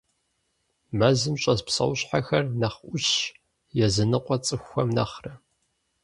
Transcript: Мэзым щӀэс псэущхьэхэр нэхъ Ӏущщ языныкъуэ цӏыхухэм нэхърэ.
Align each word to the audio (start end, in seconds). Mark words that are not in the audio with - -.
Мэзым 0.97 1.35
щӀэс 1.41 1.61
псэущхьэхэр 1.65 2.45
нэхъ 2.59 2.79
Ӏущщ 2.87 3.13
языныкъуэ 3.85 4.37
цӏыхухэм 4.45 4.89
нэхърэ. 4.95 5.33